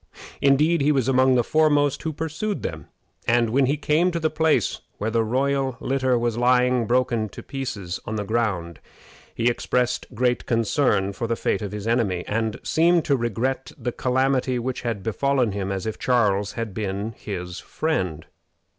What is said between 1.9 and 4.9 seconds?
who pursued them; and when he came to the place